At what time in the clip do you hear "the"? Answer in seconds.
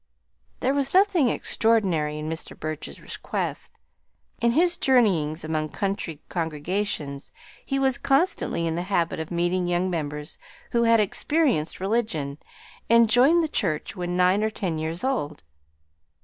8.73-8.81, 13.43-13.47